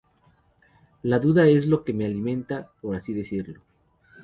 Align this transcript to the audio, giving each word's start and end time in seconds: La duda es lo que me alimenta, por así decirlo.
La 1.03 1.19
duda 1.19 1.45
es 1.47 1.67
lo 1.67 1.83
que 1.83 1.93
me 1.93 2.07
alimenta, 2.07 2.71
por 2.81 2.95
así 2.95 3.13
decirlo. 3.13 3.61